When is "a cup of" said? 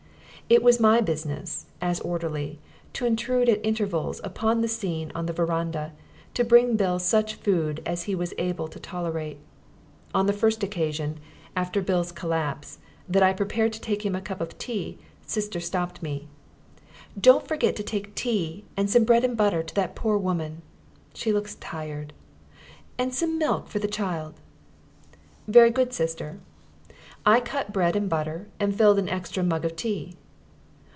14.13-14.57